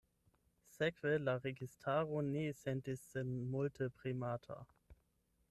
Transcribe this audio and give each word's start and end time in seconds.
Sekve 0.75 1.11
la 1.25 1.35
registaro 1.43 2.23
ne 2.31 2.47
sentis 2.63 3.05
sin 3.11 3.37
multe 3.53 3.91
premata. 4.01 4.61